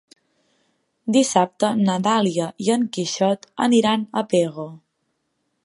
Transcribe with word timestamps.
Dissabte 1.17 1.69
na 1.81 1.97
Dàlia 2.07 2.47
i 2.67 2.71
en 2.77 2.87
Quixot 2.97 3.47
aniran 3.67 4.07
a 4.23 4.25
Pego. 4.33 4.67